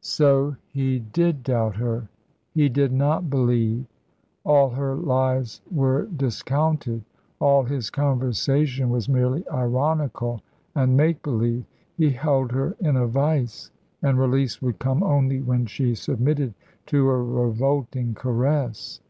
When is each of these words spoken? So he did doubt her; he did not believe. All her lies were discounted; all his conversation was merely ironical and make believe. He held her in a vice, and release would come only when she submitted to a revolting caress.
So 0.00 0.56
he 0.68 1.00
did 1.00 1.42
doubt 1.42 1.76
her; 1.76 2.08
he 2.50 2.70
did 2.70 2.92
not 2.92 3.28
believe. 3.28 3.84
All 4.42 4.70
her 4.70 4.94
lies 4.94 5.60
were 5.70 6.06
discounted; 6.06 7.04
all 7.40 7.64
his 7.64 7.90
conversation 7.90 8.88
was 8.88 9.06
merely 9.06 9.46
ironical 9.50 10.40
and 10.74 10.96
make 10.96 11.22
believe. 11.22 11.64
He 11.94 12.08
held 12.08 12.52
her 12.52 12.74
in 12.80 12.96
a 12.96 13.06
vice, 13.06 13.70
and 14.00 14.18
release 14.18 14.62
would 14.62 14.78
come 14.78 15.02
only 15.02 15.42
when 15.42 15.66
she 15.66 15.94
submitted 15.94 16.54
to 16.86 17.06
a 17.10 17.22
revolting 17.22 18.14
caress. 18.14 19.02